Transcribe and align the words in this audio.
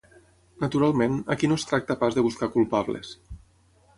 Naturalment, 0.63 1.19
aquí 1.35 1.51
no 1.51 1.57
es 1.61 1.67
tracta 1.71 1.99
pas 2.01 2.17
de 2.17 2.25
buscar 2.29 2.51
culpables. 2.57 3.15